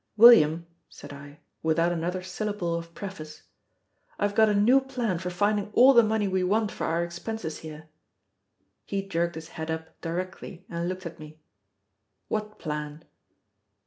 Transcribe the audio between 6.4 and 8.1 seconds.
want for our expenses here."